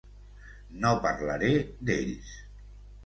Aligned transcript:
No 0.85 0.93
parlaré 1.03 1.51
d'ells. 1.91 2.33